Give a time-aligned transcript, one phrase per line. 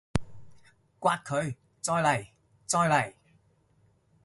[0.99, 1.55] 摑佢！
[1.79, 2.27] 再嚟！
[2.65, 3.13] 再嚟！